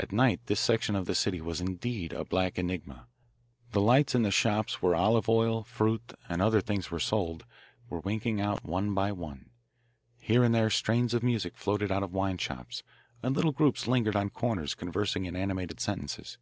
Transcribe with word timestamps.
At 0.00 0.10
night 0.10 0.40
this 0.46 0.58
section 0.58 0.96
of 0.96 1.06
the 1.06 1.14
city 1.14 1.40
was 1.40 1.60
indeed 1.60 2.12
a 2.12 2.24
black 2.24 2.58
enigma. 2.58 3.06
The 3.70 3.80
lights 3.80 4.12
in 4.12 4.22
the 4.22 4.32
shops 4.32 4.82
where 4.82 4.96
olive 4.96 5.28
oil, 5.28 5.62
fruit, 5.62 6.12
and 6.28 6.42
other 6.42 6.60
things 6.60 6.90
were 6.90 6.98
sold, 6.98 7.44
were 7.88 8.00
winking 8.00 8.40
out 8.40 8.64
one 8.64 8.94
by 8.94 9.12
one; 9.12 9.50
here 10.20 10.42
and 10.42 10.52
there 10.52 10.70
strains 10.70 11.14
of 11.14 11.22
music 11.22 11.56
floated 11.56 11.92
out 11.92 12.02
of 12.02 12.12
wine 12.12 12.38
shops, 12.38 12.82
and 13.22 13.36
little 13.36 13.52
groups 13.52 13.86
lingered 13.86 14.16
on 14.16 14.30
corners 14.30 14.74
conversing 14.74 15.24
in 15.24 15.36
animated 15.36 15.78
sentences. 15.78 16.36